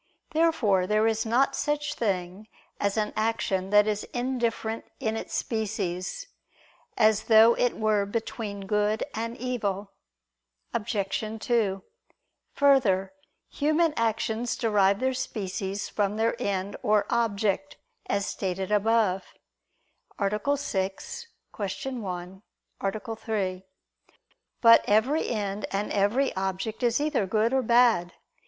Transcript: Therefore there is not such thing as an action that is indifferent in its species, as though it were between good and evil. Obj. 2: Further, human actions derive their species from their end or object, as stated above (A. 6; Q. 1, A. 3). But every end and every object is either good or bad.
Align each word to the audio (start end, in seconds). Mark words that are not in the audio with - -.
Therefore 0.31 0.87
there 0.87 1.05
is 1.05 1.27
not 1.27 1.55
such 1.55 1.93
thing 1.93 2.47
as 2.79 2.97
an 2.97 3.13
action 3.15 3.69
that 3.69 3.85
is 3.85 4.03
indifferent 4.15 4.85
in 4.99 5.15
its 5.15 5.35
species, 5.35 6.25
as 6.97 7.25
though 7.25 7.53
it 7.53 7.77
were 7.77 8.07
between 8.07 8.65
good 8.65 9.03
and 9.13 9.37
evil. 9.37 9.91
Obj. 10.73 11.23
2: 11.41 11.83
Further, 12.55 13.13
human 13.47 13.93
actions 13.95 14.55
derive 14.57 14.99
their 14.99 15.13
species 15.13 15.87
from 15.87 16.17
their 16.17 16.35
end 16.41 16.75
or 16.81 17.05
object, 17.11 17.77
as 18.07 18.25
stated 18.25 18.71
above 18.71 19.23
(A. 20.17 20.57
6; 20.57 21.27
Q. 21.55 21.91
1, 22.01 22.41
A. 22.83 23.15
3). 23.15 23.65
But 24.61 24.83
every 24.87 25.27
end 25.29 25.67
and 25.69 25.91
every 25.93 26.35
object 26.35 26.81
is 26.81 26.99
either 26.99 27.27
good 27.27 27.53
or 27.53 27.61
bad. 27.61 28.13